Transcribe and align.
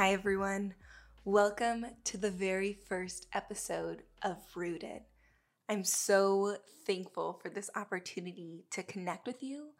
Hi, 0.00 0.14
everyone. 0.14 0.72
Welcome 1.26 1.84
to 2.04 2.16
the 2.16 2.30
very 2.30 2.72
first 2.72 3.26
episode 3.34 4.02
of 4.22 4.38
Rooted. 4.54 5.02
I'm 5.68 5.84
so 5.84 6.56
thankful 6.86 7.38
for 7.42 7.50
this 7.50 7.68
opportunity 7.76 8.64
to 8.70 8.82
connect 8.82 9.26
with 9.26 9.42
you. 9.42 9.72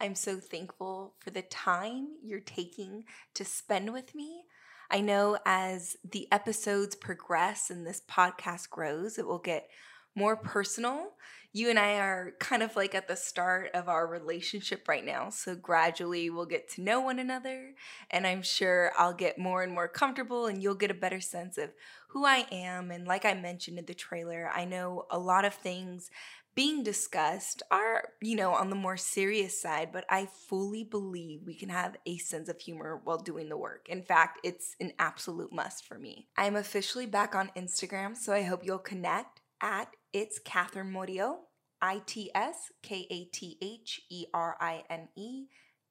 I'm 0.00 0.16
so 0.16 0.40
thankful 0.40 1.14
for 1.20 1.30
the 1.30 1.42
time 1.42 2.08
you're 2.24 2.40
taking 2.40 3.04
to 3.34 3.44
spend 3.44 3.92
with 3.92 4.16
me. 4.16 4.42
I 4.90 5.00
know 5.00 5.38
as 5.46 5.96
the 6.02 6.26
episodes 6.32 6.96
progress 6.96 7.70
and 7.70 7.86
this 7.86 8.02
podcast 8.10 8.70
grows, 8.70 9.16
it 9.16 9.28
will 9.28 9.38
get 9.38 9.68
more 10.18 10.36
personal. 10.36 11.12
You 11.52 11.70
and 11.70 11.78
I 11.78 11.94
are 11.94 12.34
kind 12.40 12.62
of 12.62 12.76
like 12.76 12.94
at 12.94 13.08
the 13.08 13.16
start 13.16 13.70
of 13.72 13.88
our 13.88 14.06
relationship 14.06 14.86
right 14.86 15.04
now. 15.04 15.30
So 15.30 15.54
gradually 15.54 16.28
we'll 16.28 16.44
get 16.44 16.68
to 16.72 16.82
know 16.82 17.00
one 17.00 17.18
another. 17.18 17.74
And 18.10 18.26
I'm 18.26 18.42
sure 18.42 18.92
I'll 18.98 19.14
get 19.14 19.38
more 19.38 19.62
and 19.62 19.72
more 19.72 19.88
comfortable 19.88 20.46
and 20.46 20.62
you'll 20.62 20.74
get 20.74 20.90
a 20.90 20.94
better 20.94 21.20
sense 21.20 21.56
of 21.56 21.70
who 22.08 22.26
I 22.26 22.46
am. 22.52 22.90
And 22.90 23.06
like 23.06 23.24
I 23.24 23.34
mentioned 23.34 23.78
in 23.78 23.86
the 23.86 23.94
trailer, 23.94 24.50
I 24.52 24.66
know 24.66 25.06
a 25.10 25.18
lot 25.18 25.44
of 25.44 25.54
things 25.54 26.10
being 26.58 26.82
discussed 26.82 27.62
are, 27.70 28.08
you 28.20 28.34
know, 28.34 28.52
on 28.52 28.68
the 28.68 28.74
more 28.74 28.96
serious 28.96 29.62
side, 29.62 29.90
but 29.92 30.04
I 30.10 30.26
fully 30.48 30.82
believe 30.82 31.42
we 31.46 31.54
can 31.54 31.68
have 31.68 31.96
a 32.04 32.18
sense 32.18 32.48
of 32.48 32.60
humor 32.60 33.00
while 33.04 33.18
doing 33.18 33.48
the 33.48 33.56
work. 33.56 33.86
In 33.88 34.02
fact, 34.02 34.40
it's 34.42 34.74
an 34.80 34.92
absolute 34.98 35.52
must 35.52 35.86
for 35.86 36.00
me. 36.00 36.26
I'm 36.36 36.56
officially 36.56 37.06
back 37.06 37.36
on 37.36 37.52
Instagram, 37.56 38.16
so 38.16 38.32
I 38.32 38.42
hope 38.42 38.64
you'll 38.64 38.78
connect 38.78 39.40
at 39.62 39.88
it's 40.12 40.38
Katherine 40.38 40.92
Murillo, 40.92 41.40
I 41.80 42.02
T 42.06 42.30
S 42.34 42.72
K 42.82 43.06
A 43.10 43.24
T 43.26 43.58
H 43.62 44.00
E 44.10 44.26
R 44.32 44.56
I 44.60 44.84
N 44.90 45.08
E 45.16 45.46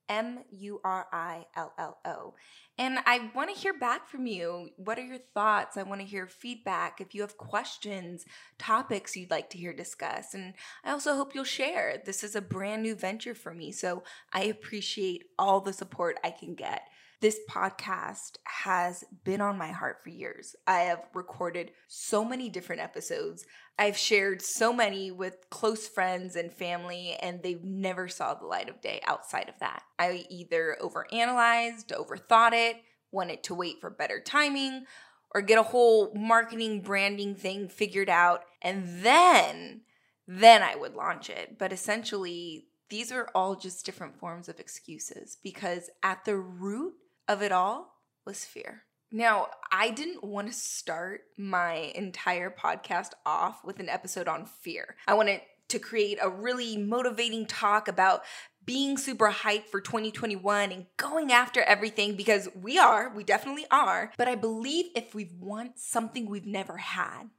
M 0.09 0.39
U 0.51 0.79
R 0.83 1.07
I 1.11 1.45
L 1.55 1.73
L 1.77 1.97
O. 2.05 2.33
And 2.77 2.99
I 3.05 3.29
want 3.33 3.53
to 3.53 3.59
hear 3.59 3.73
back 3.73 4.07
from 4.07 4.27
you. 4.27 4.69
What 4.77 4.99
are 4.99 5.05
your 5.05 5.17
thoughts? 5.33 5.77
I 5.77 5.83
want 5.83 6.01
to 6.01 6.07
hear 6.07 6.27
feedback. 6.27 7.01
If 7.01 7.15
you 7.15 7.21
have 7.21 7.37
questions, 7.37 8.25
topics 8.59 9.15
you'd 9.15 9.31
like 9.31 9.49
to 9.51 9.57
hear 9.57 9.73
discussed. 9.73 10.33
And 10.33 10.53
I 10.83 10.91
also 10.91 11.15
hope 11.15 11.33
you'll 11.33 11.43
share. 11.43 12.01
This 12.05 12.23
is 12.23 12.35
a 12.35 12.41
brand 12.41 12.83
new 12.83 12.95
venture 12.95 13.35
for 13.35 13.53
me. 13.53 13.71
So 13.71 14.03
I 14.31 14.43
appreciate 14.43 15.25
all 15.39 15.59
the 15.59 15.73
support 15.73 16.19
I 16.23 16.31
can 16.31 16.53
get. 16.53 16.81
This 17.19 17.39
podcast 17.49 18.37
has 18.43 19.03
been 19.23 19.41
on 19.41 19.57
my 19.57 19.71
heart 19.71 20.03
for 20.03 20.09
years. 20.09 20.55
I 20.67 20.81
have 20.81 21.01
recorded 21.15 21.71
so 21.87 22.23
many 22.23 22.47
different 22.47 22.83
episodes. 22.83 23.43
I've 23.79 23.97
shared 23.97 24.43
so 24.43 24.71
many 24.71 25.09
with 25.09 25.49
close 25.49 25.87
friends 25.87 26.35
and 26.35 26.53
family, 26.53 27.17
and 27.19 27.41
they've 27.41 27.63
never 27.63 28.07
saw 28.07 28.35
the 28.35 28.45
light 28.45 28.69
of 28.69 28.81
day 28.81 29.01
outside 29.03 29.49
of 29.49 29.57
that. 29.61 29.81
I 29.97 30.27
either 30.29 30.77
overanalyzed, 30.79 31.87
overthought 31.87 32.53
it, 32.53 32.77
wanted 33.11 33.41
to 33.45 33.55
wait 33.55 33.81
for 33.81 33.89
better 33.89 34.19
timing, 34.19 34.85
or 35.33 35.41
get 35.41 35.57
a 35.57 35.63
whole 35.63 36.13
marketing 36.13 36.81
branding 36.81 37.33
thing 37.33 37.67
figured 37.67 38.09
out, 38.09 38.43
and 38.61 39.03
then 39.03 39.81
then 40.27 40.61
I 40.61 40.75
would 40.75 40.93
launch 40.93 41.31
it. 41.31 41.57
But 41.57 41.73
essentially, 41.73 42.67
these 42.89 43.11
are 43.11 43.29
all 43.33 43.55
just 43.55 43.85
different 43.85 44.19
forms 44.19 44.47
of 44.47 44.59
excuses 44.59 45.37
because 45.41 45.89
at 46.03 46.23
the 46.25 46.35
root 46.35 46.93
of 47.27 47.41
it 47.41 47.51
all 47.51 47.93
was 48.25 48.45
fear. 48.45 48.83
Now, 49.11 49.47
I 49.71 49.89
didn't 49.89 50.23
want 50.23 50.47
to 50.47 50.53
start 50.53 51.21
my 51.37 51.91
entire 51.95 52.49
podcast 52.49 53.11
off 53.25 53.63
with 53.63 53.79
an 53.79 53.87
episode 53.87 54.27
on 54.27 54.45
fear. 54.45 54.95
I 55.07 55.13
wanted 55.13 55.41
to 55.69 55.79
create 55.79 56.17
a 56.21 56.29
really 56.29 56.77
motivating 56.77 57.45
talk 57.45 57.87
about 57.87 58.23
being 58.65 58.97
super 58.97 59.31
hyped 59.31 59.67
for 59.67 59.79
2021 59.79 60.71
and 60.71 60.85
going 60.97 61.31
after 61.31 61.61
everything 61.61 62.17
because 62.17 62.49
we 62.53 62.77
are, 62.77 63.13
we 63.15 63.23
definitely 63.23 63.65
are. 63.71 64.11
But 64.17 64.27
I 64.27 64.35
believe 64.35 64.87
if 64.93 65.15
we 65.15 65.31
want 65.39 65.79
something 65.79 66.29
we've 66.29 66.45
never 66.45 66.77
had, 66.77 67.29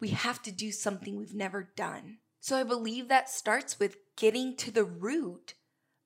we 0.00 0.08
have 0.08 0.42
to 0.42 0.52
do 0.52 0.72
something 0.72 1.16
we've 1.16 1.34
never 1.34 1.70
done. 1.76 2.18
So 2.40 2.56
I 2.56 2.62
believe 2.62 3.08
that 3.08 3.28
starts 3.28 3.78
with 3.78 3.98
getting 4.16 4.56
to 4.56 4.70
the 4.70 4.84
root 4.84 5.54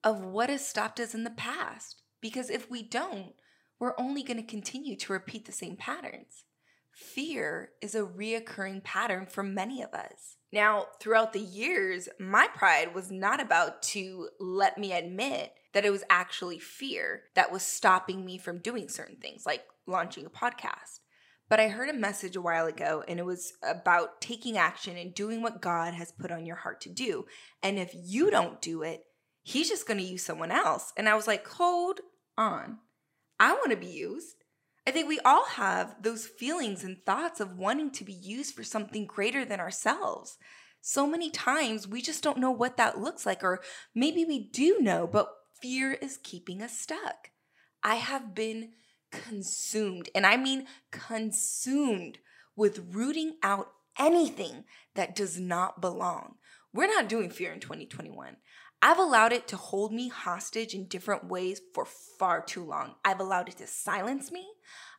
of 0.02 0.24
what 0.24 0.50
has 0.50 0.66
stopped 0.66 0.98
us 0.98 1.14
in 1.14 1.24
the 1.24 1.30
past. 1.30 2.02
Because 2.20 2.50
if 2.50 2.70
we 2.70 2.82
don't, 2.82 3.32
we're 3.78 3.98
only 3.98 4.22
going 4.22 4.38
to 4.38 4.42
continue 4.42 4.96
to 4.96 5.12
repeat 5.12 5.46
the 5.46 5.52
same 5.52 5.76
patterns. 5.76 6.44
Fear 6.92 7.70
is 7.80 7.94
a 7.94 8.02
reoccurring 8.02 8.82
pattern 8.82 9.26
for 9.26 9.42
many 9.42 9.82
of 9.82 9.94
us. 9.94 10.36
Now, 10.52 10.86
throughout 11.00 11.32
the 11.32 11.40
years, 11.40 12.08
my 12.18 12.48
pride 12.54 12.94
was 12.94 13.10
not 13.10 13.40
about 13.40 13.82
to 13.82 14.28
let 14.40 14.78
me 14.78 14.92
admit 14.92 15.52
that 15.74 15.84
it 15.84 15.90
was 15.90 16.02
actually 16.10 16.58
fear 16.58 17.24
that 17.34 17.52
was 17.52 17.62
stopping 17.62 18.24
me 18.24 18.38
from 18.38 18.58
doing 18.58 18.88
certain 18.88 19.16
things, 19.16 19.44
like 19.46 19.62
launching 19.86 20.26
a 20.26 20.30
podcast. 20.30 21.00
But 21.48 21.60
I 21.60 21.68
heard 21.68 21.88
a 21.88 21.94
message 21.94 22.34
a 22.34 22.42
while 22.42 22.66
ago, 22.66 23.04
and 23.06 23.20
it 23.20 23.24
was 23.24 23.52
about 23.62 24.20
taking 24.20 24.58
action 24.58 24.96
and 24.96 25.14
doing 25.14 25.40
what 25.40 25.62
God 25.62 25.94
has 25.94 26.12
put 26.12 26.32
on 26.32 26.46
your 26.46 26.56
heart 26.56 26.80
to 26.82 26.90
do. 26.90 27.26
And 27.62 27.78
if 27.78 27.92
you 27.94 28.30
don't 28.30 28.60
do 28.60 28.82
it, 28.82 29.04
He's 29.48 29.70
just 29.70 29.86
going 29.86 29.96
to 29.96 30.04
use 30.04 30.22
someone 30.22 30.50
else. 30.50 30.92
And 30.94 31.08
I 31.08 31.14
was 31.14 31.26
like, 31.26 31.46
hold 31.48 32.00
on. 32.38 32.78
I 33.38 33.52
want 33.52 33.70
to 33.70 33.76
be 33.76 33.86
used. 33.86 34.44
I 34.86 34.90
think 34.90 35.06
we 35.06 35.20
all 35.20 35.44
have 35.44 36.02
those 36.02 36.26
feelings 36.26 36.82
and 36.82 37.04
thoughts 37.04 37.40
of 37.40 37.58
wanting 37.58 37.90
to 37.90 38.04
be 38.04 38.12
used 38.14 38.54
for 38.54 38.64
something 38.64 39.04
greater 39.04 39.44
than 39.44 39.60
ourselves. 39.60 40.38
So 40.80 41.06
many 41.06 41.30
times 41.30 41.86
we 41.86 42.00
just 42.00 42.22
don't 42.22 42.38
know 42.38 42.50
what 42.50 42.78
that 42.78 42.98
looks 42.98 43.26
like, 43.26 43.44
or 43.44 43.60
maybe 43.94 44.24
we 44.24 44.38
do 44.38 44.78
know, 44.80 45.06
but 45.06 45.28
fear 45.60 45.92
is 45.92 46.18
keeping 46.22 46.62
us 46.62 46.78
stuck. 46.78 47.30
I 47.82 47.96
have 47.96 48.34
been 48.34 48.70
consumed, 49.10 50.08
and 50.14 50.24
I 50.24 50.36
mean 50.36 50.66
consumed 50.90 52.18
with 52.56 52.94
rooting 52.94 53.36
out 53.42 53.68
anything 53.98 54.64
that 54.94 55.14
does 55.14 55.38
not 55.38 55.80
belong. 55.80 56.36
We're 56.72 56.86
not 56.86 57.08
doing 57.08 57.30
fear 57.30 57.52
in 57.52 57.60
2021. 57.60 58.36
I've 58.80 58.98
allowed 58.98 59.32
it 59.32 59.48
to 59.48 59.56
hold 59.56 59.92
me 59.92 60.08
hostage 60.08 60.74
in 60.74 60.86
different 60.86 61.28
ways 61.28 61.60
for 61.74 61.84
far 61.84 62.42
too 62.42 62.64
long. 62.64 62.94
I've 63.04 63.20
allowed 63.20 63.48
it 63.48 63.56
to 63.58 63.66
silence 63.66 64.30
me. 64.30 64.46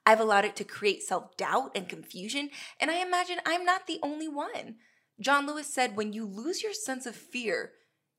I've 0.05 0.19
allowed 0.19 0.45
it 0.45 0.55
to 0.57 0.63
create 0.63 1.03
self 1.03 1.37
doubt 1.37 1.71
and 1.75 1.87
confusion. 1.87 2.49
And 2.79 2.91
I 2.91 3.01
imagine 3.01 3.37
I'm 3.45 3.63
not 3.63 3.87
the 3.87 3.99
only 4.03 4.27
one. 4.27 4.75
John 5.21 5.47
Lewis 5.47 5.67
said, 5.67 5.95
when 5.95 6.13
you 6.13 6.25
lose 6.25 6.63
your 6.63 6.73
sense 6.73 7.05
of 7.05 7.15
fear, 7.15 7.71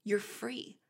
you're 0.05 0.19
free. 0.19 0.81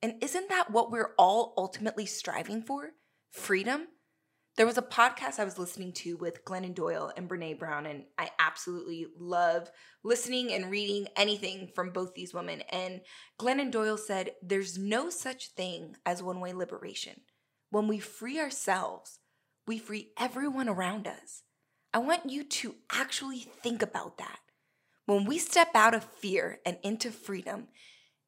And 0.00 0.22
isn't 0.22 0.48
that 0.48 0.70
what 0.70 0.90
we're 0.90 1.14
all 1.18 1.54
ultimately 1.56 2.06
striving 2.06 2.62
for? 2.62 2.90
Freedom? 3.30 3.88
There 4.58 4.66
was 4.66 4.76
a 4.76 4.82
podcast 4.82 5.38
I 5.38 5.44
was 5.44 5.56
listening 5.56 5.92
to 5.92 6.16
with 6.16 6.44
Glennon 6.44 6.74
Doyle 6.74 7.12
and 7.16 7.28
Brene 7.28 7.60
Brown, 7.60 7.86
and 7.86 8.02
I 8.18 8.30
absolutely 8.40 9.06
love 9.16 9.70
listening 10.02 10.52
and 10.52 10.68
reading 10.68 11.06
anything 11.14 11.70
from 11.76 11.90
both 11.90 12.12
these 12.12 12.34
women. 12.34 12.62
And 12.62 13.02
Glennon 13.40 13.70
Doyle 13.70 13.96
said, 13.96 14.32
There's 14.42 14.76
no 14.76 15.10
such 15.10 15.50
thing 15.50 15.94
as 16.04 16.24
one 16.24 16.40
way 16.40 16.52
liberation. 16.52 17.20
When 17.70 17.86
we 17.86 18.00
free 18.00 18.40
ourselves, 18.40 19.20
we 19.68 19.78
free 19.78 20.10
everyone 20.18 20.68
around 20.68 21.06
us. 21.06 21.44
I 21.94 21.98
want 21.98 22.28
you 22.28 22.42
to 22.42 22.74
actually 22.90 23.46
think 23.62 23.80
about 23.80 24.18
that. 24.18 24.40
When 25.06 25.24
we 25.24 25.38
step 25.38 25.68
out 25.76 25.94
of 25.94 26.02
fear 26.02 26.58
and 26.66 26.78
into 26.82 27.12
freedom, 27.12 27.68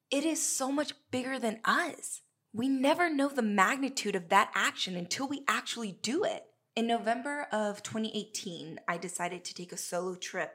it 0.09 0.23
is 0.23 0.41
so 0.41 0.71
much 0.71 0.93
bigger 1.11 1.37
than 1.37 1.59
us 1.65 2.21
we 2.53 2.67
never 2.67 3.09
know 3.09 3.29
the 3.29 3.41
magnitude 3.41 4.15
of 4.15 4.29
that 4.29 4.51
action 4.53 4.95
until 4.95 5.27
we 5.27 5.43
actually 5.47 5.97
do 6.01 6.23
it. 6.23 6.43
In 6.75 6.87
November 6.87 7.47
of 7.51 7.81
2018, 7.83 8.79
I 8.87 8.97
decided 8.97 9.43
to 9.45 9.53
take 9.53 9.71
a 9.71 9.77
solo 9.77 10.15
trip 10.15 10.53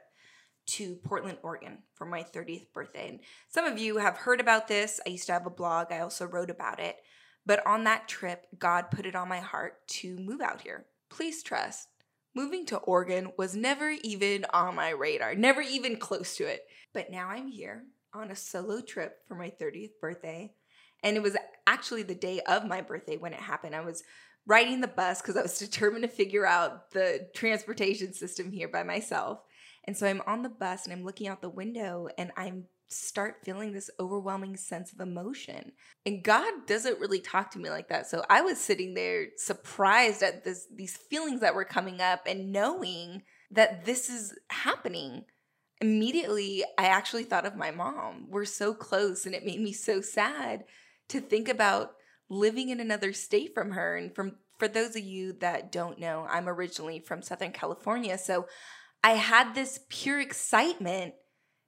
to 0.67 0.95
Portland, 0.97 1.37
Oregon 1.43 1.79
for 1.93 2.05
my 2.05 2.23
30th 2.23 2.71
birthday. 2.73 3.09
And 3.09 3.19
some 3.47 3.65
of 3.65 3.79
you 3.79 3.97
have 3.97 4.17
heard 4.17 4.39
about 4.39 4.67
this. 4.67 4.99
I 5.05 5.11
used 5.11 5.27
to 5.27 5.33
have 5.33 5.45
a 5.45 5.51
blog, 5.51 5.91
I 5.91 5.99
also 5.99 6.25
wrote 6.25 6.49
about 6.49 6.79
it. 6.79 6.97
But 7.45 7.65
on 7.65 7.85
that 7.85 8.07
trip, 8.07 8.45
God 8.59 8.91
put 8.91 9.05
it 9.05 9.15
on 9.15 9.29
my 9.29 9.39
heart 9.39 9.87
to 9.87 10.17
move 10.17 10.41
out 10.41 10.61
here. 10.61 10.85
Please 11.09 11.41
trust, 11.41 11.87
moving 12.35 12.65
to 12.65 12.77
Oregon 12.77 13.31
was 13.37 13.55
never 13.55 13.89
even 14.03 14.45
on 14.53 14.75
my 14.75 14.89
radar, 14.89 15.33
never 15.33 15.61
even 15.61 15.97
close 15.97 16.35
to 16.35 16.43
it. 16.43 16.67
But 16.93 17.09
now 17.09 17.29
I'm 17.29 17.47
here 17.47 17.85
on 18.13 18.29
a 18.29 18.35
solo 18.35 18.81
trip 18.81 19.19
for 19.27 19.35
my 19.35 19.49
30th 19.49 19.91
birthday. 20.01 20.51
And 21.03 21.15
it 21.15 21.23
was 21.23 21.37
actually 21.65 22.03
the 22.03 22.15
day 22.15 22.41
of 22.41 22.65
my 22.65 22.81
birthday 22.81 23.17
when 23.17 23.33
it 23.33 23.39
happened. 23.39 23.75
I 23.75 23.81
was 23.81 24.03
riding 24.45 24.81
the 24.81 24.87
bus 24.87 25.21
because 25.21 25.37
I 25.37 25.41
was 25.41 25.59
determined 25.59 26.03
to 26.03 26.09
figure 26.09 26.45
out 26.45 26.91
the 26.91 27.27
transportation 27.35 28.13
system 28.13 28.51
here 28.51 28.67
by 28.67 28.83
myself. 28.83 29.39
And 29.83 29.95
so 29.95 30.07
I'm 30.07 30.21
on 30.27 30.43
the 30.43 30.49
bus 30.49 30.85
and 30.85 30.93
I'm 30.93 31.05
looking 31.05 31.27
out 31.27 31.41
the 31.41 31.49
window 31.49 32.09
and 32.17 32.31
I'm 32.35 32.65
start 32.89 33.37
feeling 33.43 33.73
this 33.73 33.89
overwhelming 33.99 34.55
sense 34.55 34.93
of 34.93 34.99
emotion. 34.99 35.73
And 36.05 36.23
God 36.23 36.65
doesn't 36.67 36.99
really 36.99 37.19
talk 37.19 37.51
to 37.51 37.59
me 37.59 37.69
like 37.69 37.89
that. 37.89 38.07
So 38.07 38.23
I 38.29 38.41
was 38.41 38.59
sitting 38.59 38.93
there 38.93 39.27
surprised 39.35 40.23
at 40.23 40.43
this 40.43 40.67
these 40.73 40.95
feelings 40.95 41.41
that 41.41 41.55
were 41.55 41.65
coming 41.65 42.01
up 42.01 42.21
and 42.25 42.51
knowing 42.51 43.23
that 43.51 43.85
this 43.85 44.09
is 44.09 44.37
happening. 44.49 45.25
Immediately, 45.79 46.63
I 46.77 46.85
actually 46.85 47.23
thought 47.23 47.45
of 47.45 47.55
my 47.55 47.71
mom. 47.71 48.27
We're 48.29 48.45
so 48.45 48.73
close 48.73 49.25
and 49.25 49.35
it 49.35 49.45
made 49.45 49.61
me 49.61 49.73
so 49.73 50.01
sad 50.01 50.63
to 51.09 51.21
think 51.21 51.47
about 51.49 51.91
living 52.29 52.69
in 52.69 52.79
another 52.79 53.13
state 53.13 53.53
from 53.53 53.71
her 53.71 53.95
and 53.95 54.13
from 54.13 54.37
For 54.57 54.67
those 54.67 54.95
of 54.95 55.03
you 55.03 55.33
that 55.33 55.71
don't 55.71 55.99
know, 55.99 56.25
I'm 56.29 56.49
originally 56.49 56.99
from 56.99 57.21
Southern 57.21 57.51
California. 57.51 58.17
So 58.17 58.47
I 59.03 59.11
had 59.11 59.53
this 59.53 59.79
pure 59.89 60.19
excitement, 60.19 61.13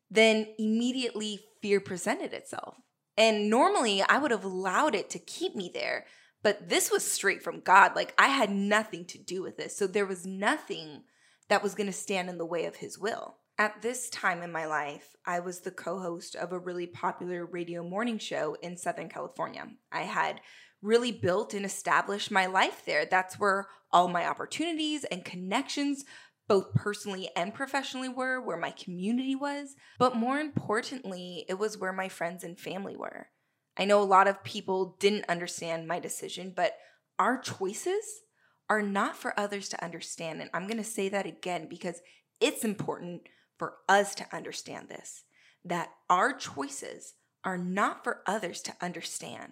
then 0.10 0.48
immediately 0.58 1.40
fear 1.62 1.80
presented 1.80 2.34
itself. 2.34 2.76
And 3.16 3.50
normally 3.50 4.02
I 4.02 4.18
would 4.18 4.32
have 4.32 4.44
allowed 4.44 4.96
it 4.96 5.10
to 5.12 5.20
keep 5.20 5.56
me 5.56 5.70
there. 5.74 6.06
But 6.42 6.70
this 6.70 6.90
was 6.90 7.04
straight 7.04 7.44
from 7.44 7.60
God. 7.60 7.96
Like 7.96 8.14
I 8.18 8.30
had 8.30 8.50
nothing 8.50 9.06
to 9.06 9.18
do 9.18 9.44
with 9.44 9.58
this. 9.58 9.76
So 9.78 9.88
there 9.88 10.06
was 10.06 10.26
nothing 10.26 11.04
that 11.50 11.62
was 11.62 11.76
going 11.76 11.88
to 11.88 11.94
stand 11.94 12.30
in 12.30 12.38
the 12.38 12.46
way 12.46 12.66
of 12.66 12.78
his 12.78 12.98
will. 12.98 13.36
At 13.60 13.82
this 13.82 14.10
time 14.10 14.42
in 14.42 14.54
my 14.54 14.66
life, 14.66 15.18
I 15.26 15.42
was 15.42 15.60
the 15.60 15.72
co 15.72 16.00
host 16.00 16.34
of 16.34 16.54
a 16.54 16.58
really 16.58 16.88
popular 16.88 17.46
radio 17.46 17.84
morning 17.84 18.18
show 18.18 18.56
in 18.62 18.78
Southern 18.78 19.10
California. 19.10 19.68
I 19.92 20.04
had 20.04 20.40
really 20.82 21.12
built 21.12 21.54
and 21.54 21.66
established 21.66 22.32
my 22.32 22.46
life 22.46 22.84
there. 22.86 23.04
That's 23.04 23.38
where 23.38 23.68
all 23.92 24.08
my 24.08 24.26
opportunities 24.26 25.04
and 25.04 25.26
connections, 25.26 26.06
both 26.48 26.74
personally 26.74 27.32
and 27.36 27.54
professionally, 27.54 28.08
were, 28.08 28.40
where 28.40 28.56
my 28.56 28.72
community 28.72 29.36
was. 29.36 29.76
But 29.98 30.16
more 30.16 30.40
importantly, 30.40 31.44
it 31.50 31.60
was 31.60 31.78
where 31.78 31.92
my 31.92 32.08
friends 32.08 32.46
and 32.46 32.58
family 32.58 32.96
were. 32.96 33.28
I 33.76 33.84
know 33.84 34.02
a 34.02 34.04
lot 34.04 34.30
of 34.30 34.42
people 34.42 34.96
didn't 35.02 35.28
understand 35.28 35.86
my 35.86 36.00
decision, 36.00 36.54
but 36.56 36.78
our 37.20 37.38
choices 37.38 38.22
are 38.70 38.82
not 38.82 39.18
for 39.18 39.38
others 39.38 39.68
to 39.68 39.84
understand. 39.84 40.40
And 40.40 40.50
I'm 40.54 40.66
going 40.66 40.78
to 40.78 40.84
say 40.86 41.10
that 41.10 41.26
again 41.26 41.68
because 41.70 42.00
it's 42.40 42.64
important 42.64 43.24
for 43.60 43.76
us 43.88 44.16
to 44.16 44.36
understand 44.36 44.90
this 44.90 45.24
that 45.66 45.90
our 46.10 46.34
choices 46.34 47.16
are 47.44 47.58
not 47.58 48.04
for 48.04 48.22
others 48.26 48.62
to 48.62 48.74
understand. 48.82 49.52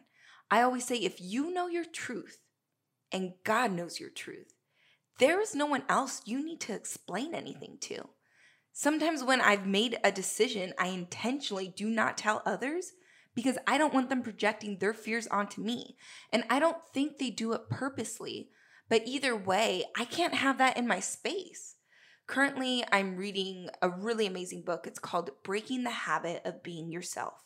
I 0.49 0.61
always 0.61 0.85
say 0.85 0.95
if 0.95 1.19
you 1.19 1.53
know 1.53 1.67
your 1.67 1.83
truth 1.83 2.39
and 3.11 3.33
God 3.43 3.73
knows 3.73 3.99
your 3.99 4.09
truth, 4.09 4.53
there 5.19 5.41
is 5.41 5.53
no 5.53 5.65
one 5.65 5.83
else 5.89 6.21
you 6.25 6.43
need 6.43 6.61
to 6.61 6.73
explain 6.73 7.35
anything 7.35 7.77
to. 7.81 8.07
Sometimes 8.71 9.23
when 9.23 9.41
I've 9.41 9.65
made 9.65 9.97
a 10.03 10.11
decision, 10.11 10.73
I 10.77 10.87
intentionally 10.87 11.73
do 11.75 11.89
not 11.89 12.17
tell 12.17 12.43
others 12.45 12.93
because 13.33 13.57
I 13.67 13.77
don't 13.77 13.93
want 13.93 14.09
them 14.09 14.21
projecting 14.21 14.77
their 14.77 14.93
fears 14.93 15.27
onto 15.27 15.61
me. 15.61 15.97
And 16.31 16.43
I 16.49 16.59
don't 16.59 16.77
think 16.93 17.17
they 17.17 17.29
do 17.29 17.53
it 17.53 17.69
purposely. 17.69 18.49
But 18.89 19.03
either 19.05 19.35
way, 19.35 19.85
I 19.97 20.05
can't 20.05 20.35
have 20.35 20.59
that 20.59 20.77
in 20.77 20.87
my 20.87 20.99
space. 20.99 21.76
Currently, 22.27 22.83
I'm 22.91 23.15
reading 23.15 23.69
a 23.81 23.89
really 23.89 24.27
amazing 24.27 24.63
book. 24.63 24.85
It's 24.85 24.99
called 24.99 25.29
Breaking 25.43 25.85
the 25.85 25.89
Habit 25.89 26.41
of 26.43 26.61
Being 26.61 26.91
Yourself 26.91 27.45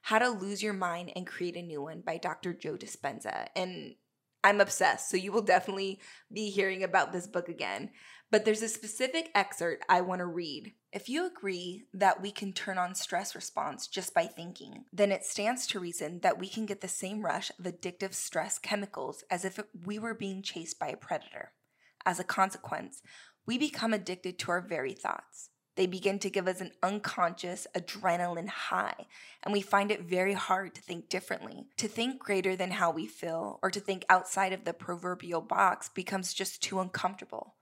How 0.00 0.18
to 0.18 0.30
Lose 0.30 0.62
Your 0.62 0.72
Mind 0.72 1.12
and 1.14 1.26
Create 1.26 1.54
a 1.54 1.62
New 1.62 1.82
One 1.82 2.00
by 2.00 2.16
Dr. 2.16 2.54
Joe 2.54 2.78
Dispenza. 2.78 3.48
And 3.54 3.96
I'm 4.42 4.62
obsessed, 4.62 5.10
so 5.10 5.18
you 5.18 5.32
will 5.32 5.42
definitely 5.42 6.00
be 6.32 6.48
hearing 6.48 6.82
about 6.82 7.12
this 7.12 7.26
book 7.26 7.50
again. 7.50 7.90
But 8.30 8.46
there's 8.46 8.62
a 8.62 8.68
specific 8.68 9.28
excerpt 9.34 9.84
I 9.86 10.00
want 10.00 10.20
to 10.20 10.26
read. 10.26 10.72
If 10.94 11.10
you 11.10 11.26
agree 11.26 11.84
that 11.92 12.22
we 12.22 12.30
can 12.30 12.54
turn 12.54 12.78
on 12.78 12.94
stress 12.94 13.34
response 13.34 13.86
just 13.86 14.14
by 14.14 14.24
thinking, 14.24 14.86
then 14.94 15.12
it 15.12 15.26
stands 15.26 15.66
to 15.68 15.78
reason 15.78 16.20
that 16.20 16.38
we 16.38 16.48
can 16.48 16.64
get 16.64 16.80
the 16.80 16.88
same 16.88 17.22
rush 17.22 17.50
of 17.58 17.66
addictive 17.66 18.14
stress 18.14 18.58
chemicals 18.58 19.24
as 19.30 19.44
if 19.44 19.60
we 19.84 19.98
were 19.98 20.14
being 20.14 20.42
chased 20.42 20.78
by 20.78 20.88
a 20.88 20.96
predator. 20.96 21.52
As 22.04 22.18
a 22.18 22.24
consequence, 22.24 23.00
we 23.46 23.58
become 23.58 23.92
addicted 23.92 24.38
to 24.38 24.50
our 24.50 24.60
very 24.60 24.92
thoughts. 24.92 25.50
They 25.74 25.86
begin 25.86 26.18
to 26.18 26.30
give 26.30 26.46
us 26.46 26.60
an 26.60 26.72
unconscious 26.82 27.66
adrenaline 27.74 28.48
high, 28.48 29.06
and 29.42 29.52
we 29.52 29.62
find 29.62 29.90
it 29.90 30.02
very 30.02 30.34
hard 30.34 30.74
to 30.74 30.82
think 30.82 31.08
differently. 31.08 31.64
To 31.78 31.88
think 31.88 32.18
greater 32.18 32.56
than 32.56 32.72
how 32.72 32.90
we 32.90 33.06
feel 33.06 33.58
or 33.62 33.70
to 33.70 33.80
think 33.80 34.04
outside 34.10 34.52
of 34.52 34.64
the 34.64 34.74
proverbial 34.74 35.40
box 35.40 35.88
becomes 35.88 36.34
just 36.34 36.62
too 36.62 36.78
uncomfortable. 36.78 37.54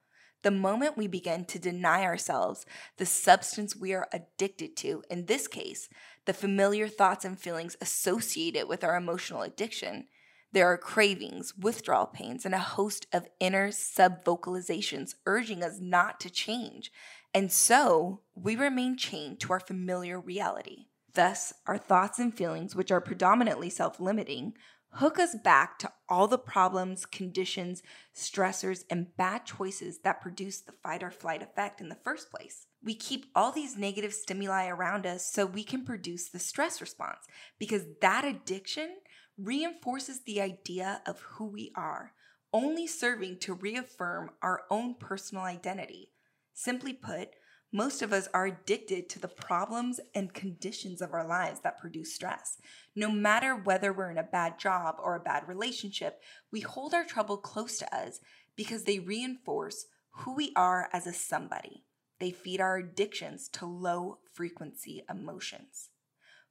The 0.43 0.51
moment 0.51 0.97
we 0.97 1.07
begin 1.07 1.45
to 1.47 1.59
deny 1.59 2.03
ourselves 2.03 2.65
the 2.97 3.07
substance 3.07 3.77
we 3.77 3.93
are 3.93 4.09
addicted 4.13 4.77
to, 4.79 5.03
in 5.11 5.27
this 5.27 5.47
case, 5.47 5.89
the 6.25 6.33
familiar 6.33 6.89
thoughts 6.89 7.25
and 7.25 7.39
feelings 7.39 7.77
associated 7.81 8.67
with 8.67 8.83
our 8.83 8.97
emotional 8.97 9.43
addiction, 9.43 10.07
there 10.53 10.67
are 10.67 10.77
cravings, 10.77 11.57
withdrawal 11.57 12.07
pains, 12.07 12.45
and 12.45 12.55
a 12.55 12.59
host 12.59 13.07
of 13.13 13.29
inner 13.39 13.69
subvocalizations 13.69 15.15
urging 15.27 15.63
us 15.63 15.79
not 15.81 16.19
to 16.21 16.31
change. 16.31 16.91
And 17.33 17.53
so 17.53 18.23
we 18.35 18.57
remain 18.57 18.97
chained 18.97 19.41
to 19.41 19.53
our 19.53 19.61
familiar 19.61 20.19
reality. 20.19 20.87
Thus, 21.15 21.53
our 21.67 21.79
thoughts 21.79 22.19
and 22.19 22.37
feelings, 22.37 22.75
which 22.75 22.91
are 22.91 23.01
predominantly 23.01 23.71
self 23.71 24.01
limiting, 24.01 24.55
hook 24.95 25.19
us 25.19 25.37
back 25.37 25.79
to 25.79 25.93
all 26.09 26.27
the 26.27 26.39
problems, 26.39 27.07
conditions, 27.07 27.83
stressors, 28.15 28.85
and 28.91 29.17
bad 29.17 29.47
choices 29.47 30.01
that 30.01 30.21
produce 30.21 30.61
the 30.61 30.73
fight 30.73 31.03
or 31.03 31.11
flight 31.11 31.43
effect 31.43 31.81
in 31.81 31.89
the 31.89 31.99
first 32.03 32.31
place. 32.31 32.67
We 32.83 32.95
keep 32.95 33.27
all 33.35 33.53
these 33.53 33.77
negative 33.77 34.13
stimuli 34.13 34.67
around 34.67 35.07
us 35.07 35.25
so 35.25 35.47
we 35.47 35.63
can 35.63 35.85
produce 35.85 36.29
the 36.29 36.39
stress 36.39 36.81
response 36.81 37.27
because 37.59 37.85
that 38.01 38.25
addiction 38.25 38.97
reinforces 39.43 40.21
the 40.21 40.41
idea 40.41 41.03
of 41.07 41.21
who 41.21 41.47
we 41.47 41.73
are, 41.75 42.13
only 42.53 42.87
serving 42.87 43.39
to 43.39 43.55
reaffirm 43.55 44.31
our 44.43 44.63
own 44.71 44.95
personal 44.95 45.45
identity. 45.45 46.11
Simply 46.53 46.93
put, 46.93 47.31
most 47.73 48.03
of 48.03 48.13
us 48.13 48.29
are 48.35 48.47
addicted 48.47 49.09
to 49.09 49.21
the 49.21 49.29
problems 49.29 50.01
and 50.15 50.35
conditions 50.35 51.01
of 51.01 51.15
our 51.15 51.27
lives 51.27 51.61
that 51.61 51.79
produce 51.79 52.13
stress. 52.13 52.59
No 52.97 53.11
matter 53.11 53.55
whether 53.55 53.93
we're 53.93 54.11
in 54.11 54.19
a 54.19 54.25
bad 54.25 54.59
job 54.59 54.97
or 55.01 55.15
a 55.15 55.21
bad 55.21 55.47
relationship, 55.47 56.21
we 56.51 56.61
hold 56.61 56.95
our 56.95 57.05
trouble 57.05 57.37
close 57.37 57.79
to 57.79 57.95
us 57.95 58.19
because 58.57 58.85
they 58.85 58.99
reinforce 58.99 59.87
who 60.11 60.35
we 60.35 60.53
are 60.57 60.89
as 60.93 61.07
a 61.07 61.13
somebody. 61.13 61.85
They 62.19 62.33
feed 62.33 62.61
our 62.61 62.77
addictions 62.77 63.49
to 63.51 63.67
low 63.67 64.19
frequency 64.33 65.05
emotions. 65.09 65.91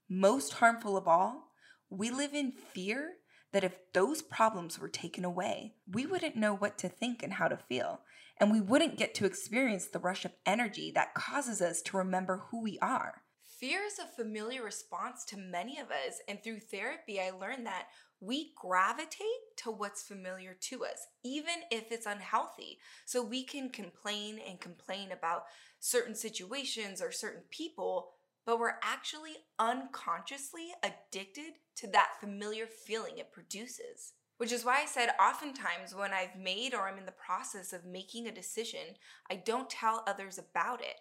Most 0.09 0.53
harmful 0.53 0.95
of 0.95 1.07
all, 1.07 1.49
we 1.89 2.12
live 2.12 2.33
in 2.33 2.51
fear 2.51 3.13
that 3.51 3.63
if 3.63 3.77
those 3.94 4.21
problems 4.21 4.77
were 4.77 4.89
taken 4.89 5.25
away, 5.25 5.74
we 5.91 6.06
wouldn't 6.06 6.36
know 6.36 6.53
what 6.53 6.77
to 6.77 6.89
think 6.89 7.24
and 7.24 7.33
how 7.33 7.47
to 7.47 7.57
feel 7.57 8.01
and 8.39 8.51
we 8.51 8.62
wouldn't 8.62 8.97
get 8.97 9.13
to 9.15 9.25
experience 9.25 9.88
the 9.88 10.00
rush 10.00 10.25
of 10.25 10.31
energy 10.45 10.91
that 10.95 11.13
causes 11.13 11.62
us 11.62 11.81
to 11.81 11.97
remember 11.97 12.44
who 12.50 12.62
we 12.62 12.80
are. 12.80 13.21
Fear 13.59 13.81
is 13.83 14.00
a 14.00 14.05
familiar 14.15 14.63
response 14.63 15.25
to 15.25 15.38
many 15.38 15.79
of 15.79 15.88
us, 15.88 16.22
and 16.29 16.41
through 16.41 16.60
therapy, 16.60 17.19
I 17.19 17.31
learned 17.31 17.65
that 17.65 17.88
we 18.22 18.53
gravitate 18.55 19.25
to 19.58 19.72
what's 19.72 20.03
familiar 20.03 20.55
to 20.69 20.86
us, 20.86 21.08
even 21.25 21.55
if 21.69 21.91
it's 21.91 22.05
unhealthy. 22.05 22.79
So 23.05 23.22
we 23.22 23.43
can 23.43 23.69
complain 23.69 24.39
and 24.48 24.62
complain 24.62 25.12
about 25.12 25.43
certain 25.79 26.15
situations 26.15 27.01
or 27.01 27.12
certain 27.12 27.43
people, 27.51 28.12
but 28.50 28.60
we're 28.60 28.79
actually 28.82 29.36
unconsciously 29.60 30.70
addicted 30.82 31.60
to 31.75 31.86
that 31.86 32.20
familiar 32.20 32.65
feeling 32.65 33.20
it 33.20 33.32
produces. 33.32 34.13
Which 34.38 34.51
is 34.51 34.65
why 34.65 34.79
I 34.82 34.88
said 34.88 35.10
oftentimes 35.22 35.94
when 35.94 36.13
I've 36.13 36.36
made 36.36 36.74
or 36.74 36.88
I'm 36.88 36.98
in 36.98 37.06
the 37.06 37.12
process 37.12 37.74
of 37.74 37.86
making 37.86 38.25
a 38.25 38.32
decision, 38.32 38.96
I 39.29 39.36
don't 39.36 39.70
tell 39.70 40.03
others 40.08 40.39
about 40.39 40.82
it. 40.82 40.96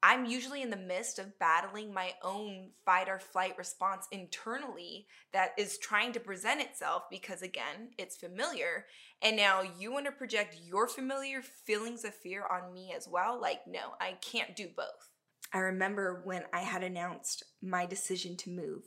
I'm 0.00 0.26
usually 0.26 0.62
in 0.62 0.70
the 0.70 0.76
midst 0.76 1.18
of 1.18 1.36
battling 1.40 1.92
my 1.92 2.12
own 2.22 2.70
fight 2.84 3.08
or 3.08 3.18
flight 3.18 3.58
response 3.58 4.06
internally 4.12 5.08
that 5.32 5.54
is 5.58 5.78
trying 5.78 6.12
to 6.12 6.20
present 6.20 6.60
itself 6.60 7.10
because, 7.10 7.42
again, 7.42 7.90
it's 7.98 8.16
familiar. 8.16 8.86
And 9.22 9.36
now 9.36 9.62
you 9.76 9.90
want 9.90 10.06
to 10.06 10.12
project 10.12 10.56
your 10.64 10.86
familiar 10.86 11.42
feelings 11.42 12.04
of 12.04 12.14
fear 12.14 12.44
on 12.48 12.72
me 12.72 12.94
as 12.96 13.08
well? 13.08 13.40
Like, 13.40 13.66
no, 13.66 13.94
I 14.00 14.12
can't 14.20 14.54
do 14.54 14.68
both. 14.76 15.11
I 15.52 15.58
remember 15.58 16.22
when 16.24 16.44
I 16.52 16.60
had 16.60 16.82
announced 16.82 17.44
my 17.62 17.86
decision 17.86 18.36
to 18.38 18.50
move, 18.50 18.84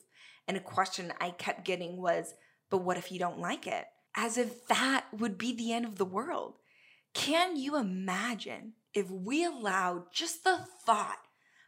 and 0.47 0.57
a 0.57 0.61
question 0.61 1.13
I 1.19 1.31
kept 1.31 1.65
getting 1.65 1.97
was, 1.97 2.33
but 2.69 2.79
what 2.79 2.97
if 2.97 3.11
you 3.11 3.19
don't 3.19 3.39
like 3.39 3.67
it? 3.67 3.85
as 4.15 4.37
if 4.37 4.65
that 4.67 5.05
would 5.11 5.37
be 5.37 5.53
the 5.53 5.73
end 5.73 5.85
of 5.85 5.97
the 5.97 6.05
world. 6.05 6.55
Can 7.13 7.55
you 7.57 7.77
imagine 7.77 8.73
if 8.93 9.09
we 9.09 9.43
allowed 9.43 10.13
just 10.13 10.43
the 10.43 10.65
thought 10.85 11.19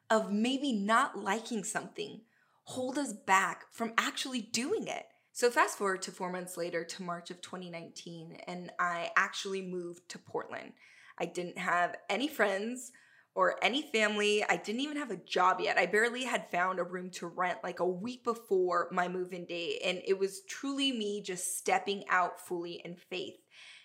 of 0.10 0.32
maybe 0.32 0.72
not 0.72 1.22
liking 1.22 1.64
something 1.64 2.22
hold 2.64 2.98
us 2.98 3.14
back 3.14 3.66
from 3.72 3.94
actually 3.98 4.42
doing 4.42 4.88
it? 4.88 5.06
So, 5.34 5.52
fast 5.52 5.78
forward 5.78 6.02
to 6.04 6.12
four 6.12 6.32
months 6.32 6.58
later 6.58 6.84
to 6.84 7.04
March 7.04 7.30
of 7.30 7.42
2019, 7.42 8.40
and 8.48 8.72
I 8.80 9.12
actually 9.16 9.62
moved 9.62 10.10
to 10.10 10.18
Portland. 10.18 10.74
I 11.20 11.26
didn't 11.26 11.60
have 11.60 11.96
any 12.10 12.28
friends 12.28 12.92
or 13.38 13.64
any 13.64 13.84
family. 13.84 14.44
I 14.50 14.58
didn't 14.58 14.82
even 14.82 14.98
have 14.98 15.12
a 15.12 15.16
job 15.16 15.60
yet. 15.62 15.78
I 15.78 15.86
barely 15.86 16.24
had 16.24 16.50
found 16.50 16.80
a 16.80 16.84
room 16.84 17.12
to 17.12 17.28
rent 17.28 17.60
like 17.64 17.80
a 17.80 17.86
week 17.86 18.24
before 18.24 18.90
my 18.92 19.08
move 19.08 19.32
in 19.32 19.46
date. 19.46 19.80
And 19.86 20.02
it 20.08 20.18
was 20.18 20.42
truly 20.50 20.92
me 20.92 21.22
just 21.22 21.56
stepping 21.56 22.04
out 22.10 22.40
fully 22.48 22.82
in 22.84 22.96
faith. 22.96 23.36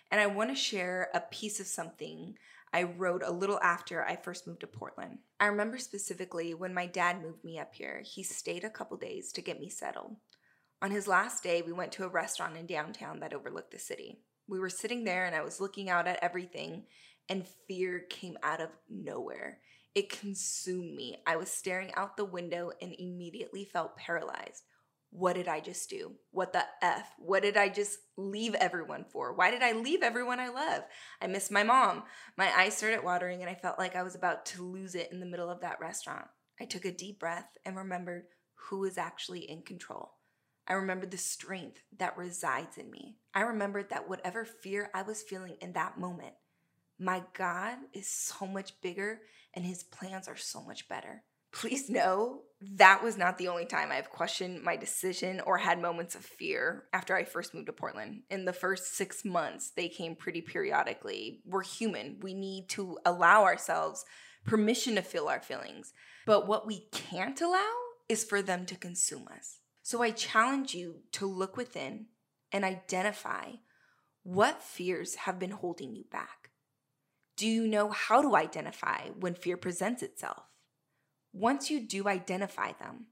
And 0.09 0.19
I 0.19 0.25
want 0.25 0.49
to 0.49 0.55
share 0.55 1.09
a 1.13 1.19
piece 1.19 1.59
of 1.59 1.67
something 1.67 2.33
I 2.73 2.81
wrote 2.81 3.21
a 3.23 3.31
little 3.31 3.59
after 3.59 4.03
I 4.03 4.15
first 4.15 4.47
moved 4.47 4.61
to 4.61 4.67
Portland. 4.67 5.19
I 5.39 5.45
remember 5.45 5.77
specifically 5.77 6.55
when 6.55 6.73
my 6.73 6.87
dad 6.87 7.21
moved 7.21 7.43
me 7.43 7.59
up 7.59 7.75
here, 7.75 8.01
he 8.03 8.23
stayed 8.23 8.63
a 8.63 8.71
couple 8.71 8.97
days 8.97 9.31
to 9.33 9.43
get 9.43 9.59
me 9.59 9.69
settled. 9.69 10.15
On 10.81 10.89
his 10.89 11.07
last 11.07 11.43
day, 11.43 11.61
we 11.61 11.73
went 11.73 11.91
to 11.91 12.05
a 12.05 12.09
restaurant 12.09 12.57
in 12.57 12.65
downtown 12.65 13.19
that 13.19 13.35
overlooked 13.35 13.69
the 13.69 13.77
city. 13.77 14.17
We 14.47 14.59
were 14.59 14.69
sitting 14.69 15.03
there 15.03 15.25
and 15.25 15.35
I 15.35 15.43
was 15.43 15.61
looking 15.61 15.91
out 15.91 16.07
at 16.07 16.19
everything, 16.23 16.85
and 17.29 17.47
fear 17.67 17.99
came 18.09 18.37
out 18.43 18.61
of 18.61 18.69
nowhere. 18.89 19.59
It 19.95 20.09
consumed 20.09 20.95
me. 20.95 21.17
I 21.27 21.35
was 21.35 21.49
staring 21.49 21.93
out 21.95 22.17
the 22.17 22.25
window 22.25 22.71
and 22.81 22.95
immediately 22.97 23.65
felt 23.65 23.95
paralyzed. 23.95 24.63
What 25.11 25.33
did 25.33 25.47
I 25.47 25.59
just 25.59 25.91
do? 25.91 26.13
What 26.31 26.53
the 26.53 26.63
F? 26.81 27.07
What 27.19 27.43
did 27.43 27.55
I 27.55 27.69
just 27.69 27.99
leave 28.17 28.55
everyone 28.55 29.05
for? 29.11 29.33
Why 29.33 29.51
did 29.51 29.61
I 29.61 29.73
leave 29.73 30.01
everyone 30.01 30.39
I 30.39 30.49
love? 30.49 30.83
I 31.21 31.27
miss 31.27 31.51
my 31.51 31.61
mom. 31.61 32.03
My 32.35 32.49
eyes 32.57 32.75
started 32.75 33.03
watering 33.03 33.41
and 33.41 33.49
I 33.49 33.53
felt 33.53 33.77
like 33.77 33.95
I 33.95 34.01
was 34.01 34.15
about 34.15 34.47
to 34.47 34.63
lose 34.63 34.95
it 34.95 35.11
in 35.11 35.19
the 35.19 35.27
middle 35.27 35.51
of 35.51 35.61
that 35.61 35.79
restaurant. 35.79 36.25
I 36.59 36.65
took 36.65 36.85
a 36.85 36.91
deep 36.91 37.19
breath 37.19 37.49
and 37.63 37.77
remembered 37.77 38.23
who 38.55 38.85
is 38.85 38.97
actually 38.97 39.41
in 39.41 39.61
control. 39.61 40.13
I 40.67 40.73
remembered 40.73 41.11
the 41.11 41.17
strength 41.17 41.83
that 41.99 42.17
resides 42.17 42.77
in 42.77 42.89
me. 42.89 43.17
I 43.35 43.41
remembered 43.41 43.89
that 43.89 44.09
whatever 44.09 44.45
fear 44.45 44.89
I 44.95 45.03
was 45.03 45.21
feeling 45.21 45.57
in 45.61 45.73
that 45.73 45.99
moment, 45.99 46.33
my 47.03 47.23
God 47.33 47.77
is 47.93 48.09
so 48.09 48.47
much 48.47 48.79
bigger 48.81 49.19
and 49.53 49.65
his 49.65 49.83
plans 49.83 50.27
are 50.27 50.37
so 50.37 50.61
much 50.61 50.87
better. 50.87 51.23
Please 51.51 51.89
know 51.89 52.41
that 52.77 53.03
was 53.03 53.17
not 53.17 53.37
the 53.37 53.49
only 53.49 53.65
time 53.65 53.91
I've 53.91 54.09
questioned 54.09 54.63
my 54.63 54.75
decision 54.75 55.39
or 55.41 55.59
had 55.59 55.79
moments 55.79 56.15
of 56.15 56.25
fear 56.25 56.85
after 56.93 57.15
I 57.15 57.25
first 57.25 57.53
moved 57.53 57.67
to 57.67 57.73
Portland. 57.73 58.23
In 58.31 58.45
the 58.45 58.53
first 58.53 58.95
six 58.95 59.23
months, 59.23 59.71
they 59.75 59.87
came 59.87 60.15
pretty 60.15 60.41
periodically. 60.41 61.41
We're 61.45 61.63
human, 61.63 62.19
we 62.21 62.33
need 62.33 62.69
to 62.69 62.97
allow 63.05 63.43
ourselves 63.43 64.03
permission 64.45 64.95
to 64.95 65.01
feel 65.01 65.27
our 65.27 65.41
feelings. 65.41 65.93
But 66.25 66.47
what 66.47 66.65
we 66.65 66.87
can't 66.91 67.39
allow 67.39 67.71
is 68.09 68.23
for 68.23 68.41
them 68.41 68.65
to 68.65 68.75
consume 68.75 69.27
us. 69.27 69.59
So 69.83 70.01
I 70.01 70.11
challenge 70.11 70.73
you 70.73 71.01
to 71.13 71.25
look 71.27 71.57
within 71.57 72.07
and 72.51 72.63
identify 72.63 73.51
what 74.23 74.63
fears 74.63 75.15
have 75.15 75.37
been 75.37 75.51
holding 75.51 75.95
you 75.95 76.05
back. 76.11 76.42
Do 77.35 77.47
you 77.47 77.67
know 77.67 77.89
how 77.89 78.21
to 78.21 78.35
identify 78.35 79.07
when 79.19 79.33
fear 79.33 79.57
presents 79.57 80.03
itself? 80.03 80.43
Once 81.31 81.71
you 81.71 81.79
do 81.79 82.07
identify 82.07 82.73
them, 82.73 83.07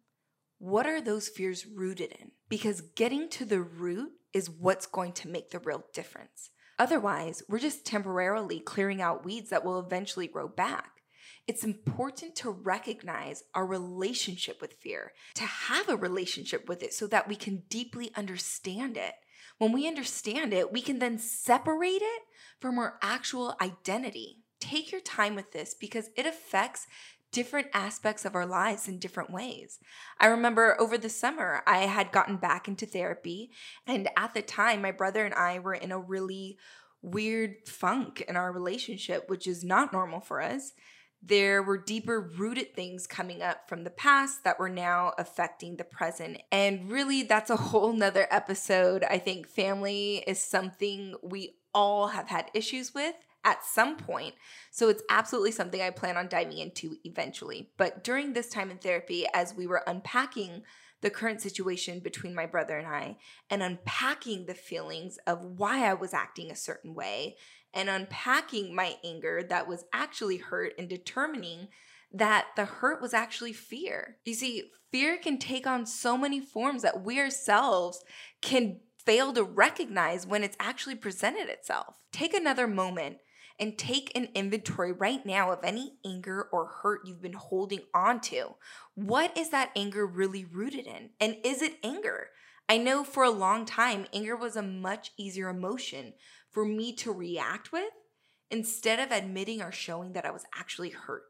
what 0.60 0.86
are 0.86 1.02
those 1.02 1.28
fears 1.28 1.66
rooted 1.66 2.12
in? 2.12 2.32
Because 2.48 2.82
getting 2.82 3.30
to 3.30 3.46
the 3.46 3.62
root 3.62 4.12
is 4.32 4.48
what's 4.48 4.86
going 4.86 5.14
to 5.14 5.28
make 5.28 5.50
the 5.50 5.60
real 5.60 5.86
difference. 5.92 6.52
Otherwise, 6.78 7.42
we're 7.50 7.58
just 7.58 7.84
temporarily 7.84 8.60
clearing 8.60 9.02
out 9.02 9.26
weeds 9.26 9.50
that 9.50 9.66
will 9.66 9.80
eventually 9.80 10.28
grow 10.28 10.48
back. 10.48 11.02
It's 11.48 11.64
important 11.64 12.36
to 12.38 12.52
recognize 12.52 13.44
our 13.56 13.66
relationship 13.66 14.62
with 14.62 14.74
fear, 14.74 15.14
to 15.36 15.44
have 15.44 15.90
a 15.90 15.98
relationship 15.98 16.70
with 16.70 16.84
it 16.84 16.94
so 16.94 17.08
that 17.08 17.28
we 17.28 17.36
can 17.36 17.64
deeply 17.70 18.12
understand 18.16 18.98
it. 18.98 19.16
When 19.62 19.74
we 19.74 19.88
understand 19.88 20.54
it, 20.54 20.74
we 20.74 20.82
can 20.82 20.98
then 20.98 21.20
separate 21.20 22.02
it 22.02 22.24
from 22.60 22.80
our 22.80 22.98
actual 23.04 23.56
identity. 23.62 24.40
Take 24.60 24.92
your 24.92 25.02
time 25.02 25.36
with 25.36 25.52
this 25.52 25.76
because 25.76 26.10
it 26.18 26.26
affects 26.26 26.88
different 27.32 27.68
aspects 27.72 28.26
of 28.26 28.34
our 28.34 28.48
lives 28.48 28.88
in 28.88 28.98
different 28.98 29.30
ways. 29.30 29.78
I 30.20 30.26
remember 30.26 30.76
over 30.82 30.98
the 30.98 31.10
summer, 31.10 31.62
I 31.68 31.82
had 31.82 32.12
gotten 32.12 32.38
back 32.38 32.68
into 32.68 32.88
therapy, 32.88 33.52
and 33.86 34.10
at 34.18 34.34
the 34.34 34.42
time, 34.42 34.82
my 34.82 34.92
brother 34.92 35.24
and 35.26 35.36
I 35.36 35.60
were 35.60 35.76
in 35.76 35.92
a 35.92 36.00
really 36.00 36.58
weird 37.04 37.68
funk 37.68 38.22
in 38.28 38.36
our 38.36 38.52
relationship, 38.52 39.30
which 39.30 39.46
is 39.46 39.64
not 39.64 39.94
normal 39.94 40.22
for 40.22 40.42
us. 40.42 40.74
There 41.24 41.62
were 41.62 41.78
deeper 41.78 42.20
rooted 42.20 42.74
things 42.74 43.06
coming 43.06 43.42
up 43.42 43.70
from 43.70 43.84
the 43.84 43.92
past 43.92 44.44
that 44.44 44.60
were 44.60 44.70
now 44.70 45.14
affecting 45.18 45.78
the 45.78 45.84
present. 45.84 46.42
And 46.52 46.92
really, 46.92 47.24
that's 47.24 47.50
a 47.50 47.56
whole 47.72 47.94
nother 47.94 48.28
episode. 48.32 49.04
I 49.04 49.20
think 49.20 49.48
family 49.48 50.24
is 50.26 50.42
something 50.42 51.16
we 51.22 51.56
all 51.74 52.08
have 52.08 52.28
had 52.28 52.50
issues 52.54 52.94
with 52.94 53.16
at 53.44 53.64
some 53.64 53.98
point. 53.98 54.36
So 54.72 54.90
it's 54.90 55.04
absolutely 55.10 55.52
something 55.52 55.82
I 55.82 55.90
plan 55.90 56.18
on 56.18 56.28
diving 56.28 56.58
into 56.58 56.98
eventually. 57.04 57.70
But 57.78 58.04
during 58.04 58.34
this 58.34 58.50
time 58.50 58.72
in 58.72 58.78
therapy, 58.78 59.26
as 59.34 59.56
we 59.56 59.68
were 59.68 59.84
unpacking 59.88 60.64
the 61.02 61.10
current 61.10 61.42
situation 61.42 62.00
between 62.00 62.36
my 62.36 62.46
brother 62.46 62.78
and 62.78 62.88
I 62.88 63.18
and 63.50 63.64
unpacking 63.64 64.46
the 64.46 64.54
feelings 64.54 65.18
of 65.26 65.42
why 65.42 65.86
I 65.86 65.96
was 65.96 66.14
acting 66.14 66.52
a 66.52 66.56
certain 66.56 66.94
way 66.94 67.38
and 67.74 67.90
unpacking 67.90 68.76
my 68.76 68.98
anger 69.04 69.44
that 69.44 69.68
was 69.68 69.86
actually 69.94 70.38
hurt 70.38 70.74
and 70.78 70.90
determining 70.90 71.68
that 72.12 72.48
the 72.56 72.66
hurt 72.66 73.02
was 73.02 73.14
actually 73.14 73.54
fear. 73.54 74.18
You 74.26 74.34
see, 74.34 74.72
fear 74.92 75.18
can 75.18 75.38
take 75.38 75.66
on 75.66 75.86
so 75.86 76.18
many 76.18 76.40
forms 76.40 76.82
that 76.82 77.04
we 77.04 77.20
ourselves 77.20 78.04
can 78.42 78.80
fail 78.98 79.34
to 79.34 79.44
recognize 79.44 80.28
when 80.28 80.44
it's 80.44 80.58
actually 80.60 80.96
presented 80.96 81.50
itself. 81.50 81.98
Take 82.12 82.34
another 82.34 82.68
moment 82.68 83.18
and 83.60 83.78
take 83.78 84.12
an 84.16 84.28
inventory 84.34 84.92
right 84.92 85.26
now 85.26 85.52
of 85.52 85.64
any 85.64 85.94
anger 86.06 86.48
or 86.52 86.66
hurt 86.66 87.02
you've 87.06 87.22
been 87.22 87.34
holding 87.34 87.82
on 87.94 88.20
to. 88.20 88.56
What 88.96 89.38
is 89.38 89.50
that 89.50 89.72
anger 89.76 90.06
really 90.06 90.46
rooted 90.46 90.88
in? 90.88 91.12
And 91.20 91.38
is 91.44 91.62
it 91.62 91.78
anger? 91.84 92.30
I 92.68 92.78
know 92.78 93.04
for 93.04 93.24
a 93.24 93.30
long 93.30 93.66
time, 93.66 94.08
anger 94.14 94.36
was 94.36 94.56
a 94.56 94.62
much 94.62 95.12
easier 95.18 95.50
emotion 95.50 96.14
for 96.52 96.66
me 96.66 96.94
to 96.98 97.12
react 97.12 97.72
with 97.72 97.92
instead 98.50 99.00
of 99.00 99.12
admitting 99.12 99.62
or 99.62 99.72
showing 99.72 100.14
that 100.14 100.26
I 100.26 100.32
was 100.32 100.46
actually 100.58 100.90
hurt. 100.90 101.24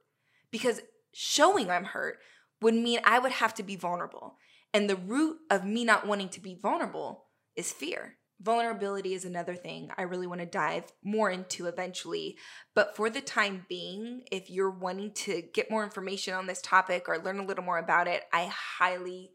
Because 0.52 0.82
showing 1.14 1.70
I'm 1.70 1.86
hurt 1.86 2.18
would 2.62 2.74
mean 2.74 3.00
I 3.04 3.20
would 3.20 3.34
have 3.34 3.54
to 3.56 3.64
be 3.64 3.76
vulnerable. 3.76 4.36
And 4.74 4.90
the 4.90 4.96
root 4.96 5.38
of 5.50 5.66
me 5.66 5.84
not 5.84 6.08
wanting 6.08 6.30
to 6.30 6.40
be 6.40 6.56
vulnerable 6.56 7.26
is 7.56 7.72
fear. 7.72 8.18
Vulnerability 8.42 9.14
is 9.14 9.24
another 9.24 9.56
thing 9.56 9.92
I 9.98 10.02
really 10.02 10.26
want 10.26 10.42
to 10.42 10.48
dive 10.48 10.86
more 11.04 11.30
into 11.30 11.68
eventually. 11.68 12.38
But 12.74 12.96
for 12.96 13.10
the 13.10 13.22
time 13.22 13.66
being, 13.70 14.24
if 14.32 14.50
you're 14.50 14.72
wanting 14.72 15.14
to 15.14 15.44
get 15.54 15.70
more 15.70 15.84
information 15.84 16.34
on 16.34 16.48
this 16.48 16.62
topic 16.62 17.08
or 17.08 17.20
learn 17.20 17.40
a 17.40 17.46
little 17.46 17.64
more 17.64 17.78
about 17.78 18.08
it, 18.08 18.24
I 18.34 18.46
highly, 18.46 19.30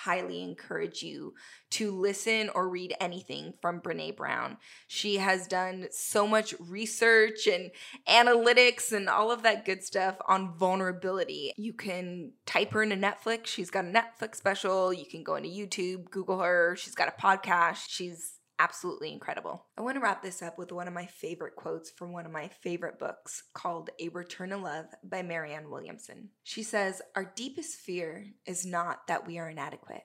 highly 0.00 0.42
encourage 0.42 1.02
you 1.02 1.34
to 1.70 1.90
listen 1.92 2.50
or 2.54 2.68
read 2.68 2.94
anything 3.00 3.54
from 3.60 3.80
Brene 3.80 4.16
Brown. 4.16 4.56
She 4.86 5.18
has 5.18 5.46
done 5.46 5.88
so 5.90 6.26
much 6.26 6.54
research 6.58 7.46
and 7.46 7.70
analytics 8.08 8.92
and 8.92 9.08
all 9.08 9.30
of 9.30 9.42
that 9.42 9.64
good 9.64 9.82
stuff 9.82 10.16
on 10.26 10.56
vulnerability. 10.56 11.52
You 11.56 11.72
can 11.72 12.32
type 12.46 12.72
her 12.72 12.82
into 12.82 12.96
Netflix. 12.96 13.46
She's 13.46 13.70
got 13.70 13.84
a 13.84 13.88
Netflix 13.88 14.36
special. 14.36 14.92
You 14.92 15.06
can 15.06 15.22
go 15.22 15.36
into 15.36 15.48
YouTube, 15.48 16.10
Google 16.10 16.40
her. 16.40 16.76
She's 16.76 16.94
got 16.94 17.08
a 17.08 17.20
podcast. 17.22 17.84
She's 17.88 18.38
absolutely 18.62 19.12
incredible. 19.12 19.66
I 19.76 19.82
want 19.82 19.96
to 19.96 20.00
wrap 20.00 20.22
this 20.22 20.40
up 20.40 20.56
with 20.56 20.70
one 20.70 20.86
of 20.86 20.94
my 20.94 21.06
favorite 21.06 21.56
quotes 21.56 21.90
from 21.90 22.12
one 22.12 22.26
of 22.26 22.32
my 22.32 22.46
favorite 22.46 22.96
books 22.96 23.42
called 23.54 23.90
A 23.98 24.08
Return 24.10 24.50
to 24.50 24.56
Love 24.56 24.86
by 25.02 25.22
Marianne 25.22 25.68
Williamson. 25.68 26.28
She 26.44 26.62
says, 26.62 27.02
Our 27.16 27.32
deepest 27.34 27.74
fear 27.74 28.24
is 28.46 28.64
not 28.64 29.08
that 29.08 29.26
we 29.26 29.38
are 29.38 29.50
inadequate. 29.50 30.04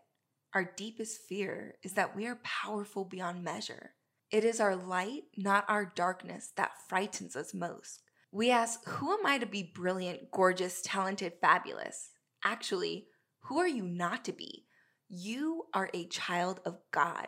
Our 0.55 0.73
deepest 0.75 1.21
fear 1.29 1.75
is 1.83 1.93
that 1.93 2.15
we 2.15 2.25
are 2.25 2.39
powerful 2.43 3.05
beyond 3.05 3.43
measure. 3.43 3.91
It 4.31 4.43
is 4.43 4.59
our 4.59 4.75
light, 4.75 5.25
not 5.37 5.65
our 5.69 5.85
darkness, 5.85 6.51
that 6.57 6.81
frightens 6.89 7.35
us 7.35 7.53
most. 7.53 8.01
We 8.31 8.49
ask, 8.49 8.83
Who 8.85 9.13
am 9.13 9.23
I 9.23 9.37
to 9.37 9.45
be 9.45 9.71
brilliant, 9.75 10.31
gorgeous, 10.31 10.81
talented, 10.81 11.33
fabulous? 11.39 12.09
Actually, 12.43 13.05
who 13.41 13.59
are 13.59 13.67
you 13.67 13.83
not 13.83 14.25
to 14.25 14.31
be? 14.31 14.65
You 15.09 15.65
are 15.75 15.91
a 15.93 16.07
child 16.07 16.59
of 16.65 16.79
God. 16.91 17.27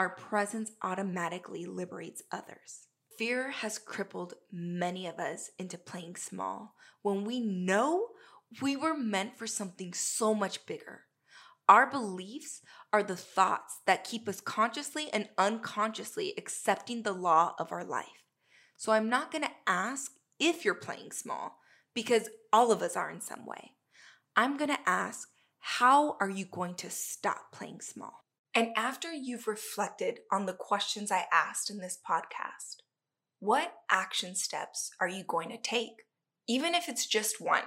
our 0.00 0.08
presence 0.08 0.72
automatically 0.82 1.66
liberates 1.66 2.22
others. 2.32 2.86
Fear 3.18 3.50
has 3.50 3.78
crippled 3.78 4.32
many 4.50 5.06
of 5.06 5.18
us 5.18 5.50
into 5.58 5.76
playing 5.76 6.16
small 6.16 6.74
when 7.02 7.22
we 7.22 7.38
know 7.38 8.06
we 8.62 8.76
were 8.76 8.96
meant 8.96 9.36
for 9.36 9.46
something 9.46 9.92
so 9.92 10.34
much 10.34 10.64
bigger. 10.64 11.02
Our 11.68 11.90
beliefs 11.90 12.62
are 12.94 13.02
the 13.02 13.14
thoughts 13.14 13.80
that 13.86 14.08
keep 14.08 14.26
us 14.26 14.40
consciously 14.40 15.10
and 15.12 15.28
unconsciously 15.36 16.32
accepting 16.38 17.02
the 17.02 17.12
law 17.12 17.52
of 17.58 17.70
our 17.70 17.84
life. 17.84 18.24
So 18.78 18.92
I'm 18.92 19.10
not 19.10 19.30
going 19.30 19.44
to 19.44 19.50
ask 19.66 20.12
if 20.38 20.64
you're 20.64 20.72
playing 20.72 21.12
small 21.12 21.58
because 21.94 22.30
all 22.54 22.72
of 22.72 22.80
us 22.80 22.96
are 22.96 23.10
in 23.10 23.20
some 23.20 23.44
way. 23.44 23.72
I'm 24.34 24.56
going 24.56 24.70
to 24.70 24.88
ask, 24.88 25.28
how 25.58 26.16
are 26.20 26.30
you 26.30 26.46
going 26.46 26.76
to 26.76 26.88
stop 26.88 27.52
playing 27.52 27.82
small? 27.82 28.14
And 28.54 28.68
after 28.76 29.12
you've 29.12 29.46
reflected 29.46 30.20
on 30.32 30.46
the 30.46 30.52
questions 30.52 31.12
I 31.12 31.26
asked 31.32 31.70
in 31.70 31.78
this 31.78 31.98
podcast, 32.08 32.82
what 33.38 33.74
action 33.90 34.34
steps 34.34 34.90
are 35.00 35.08
you 35.08 35.24
going 35.24 35.50
to 35.50 35.56
take? 35.56 36.04
Even 36.48 36.74
if 36.74 36.88
it's 36.88 37.06
just 37.06 37.40
one, 37.40 37.62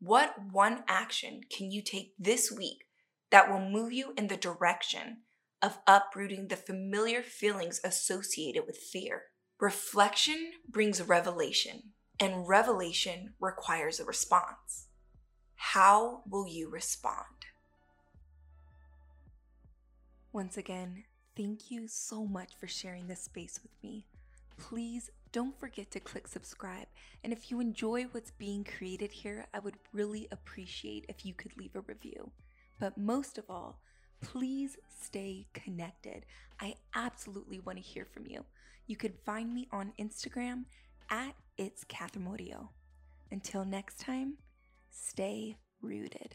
what 0.00 0.34
one 0.52 0.84
action 0.86 1.40
can 1.54 1.70
you 1.70 1.82
take 1.82 2.14
this 2.18 2.52
week 2.52 2.84
that 3.30 3.50
will 3.50 3.68
move 3.68 3.92
you 3.92 4.14
in 4.16 4.28
the 4.28 4.36
direction 4.36 5.18
of 5.60 5.78
uprooting 5.86 6.48
the 6.48 6.56
familiar 6.56 7.22
feelings 7.22 7.80
associated 7.82 8.64
with 8.66 8.76
fear? 8.76 9.22
Reflection 9.60 10.52
brings 10.68 11.02
revelation, 11.02 11.92
and 12.20 12.46
revelation 12.46 13.34
requires 13.40 13.98
a 13.98 14.04
response. 14.04 14.88
How 15.56 16.22
will 16.28 16.46
you 16.46 16.70
respond? 16.70 17.43
Once 20.34 20.56
again, 20.56 21.04
thank 21.36 21.70
you 21.70 21.86
so 21.86 22.26
much 22.26 22.56
for 22.58 22.66
sharing 22.66 23.06
this 23.06 23.22
space 23.22 23.60
with 23.62 23.70
me. 23.84 24.04
Please 24.58 25.08
don't 25.30 25.56
forget 25.60 25.92
to 25.92 26.00
click 26.00 26.26
subscribe. 26.26 26.88
And 27.22 27.32
if 27.32 27.52
you 27.52 27.60
enjoy 27.60 28.06
what's 28.10 28.32
being 28.32 28.64
created 28.64 29.12
here, 29.12 29.46
I 29.54 29.60
would 29.60 29.76
really 29.92 30.26
appreciate 30.32 31.06
if 31.08 31.24
you 31.24 31.34
could 31.34 31.56
leave 31.56 31.76
a 31.76 31.82
review. 31.82 32.32
But 32.80 32.98
most 32.98 33.38
of 33.38 33.44
all, 33.48 33.78
please 34.22 34.76
stay 35.00 35.46
connected. 35.54 36.26
I 36.60 36.74
absolutely 36.96 37.60
want 37.60 37.78
to 37.78 37.84
hear 37.84 38.04
from 38.04 38.26
you. 38.26 38.44
You 38.88 38.96
can 38.96 39.12
find 39.24 39.54
me 39.54 39.68
on 39.70 39.92
Instagram 40.00 40.64
at 41.10 41.36
It's 41.58 41.84
Katherine 41.84 42.24
Murillo. 42.24 42.70
Until 43.30 43.64
next 43.64 44.00
time, 44.00 44.38
stay 44.90 45.58
rooted. 45.80 46.34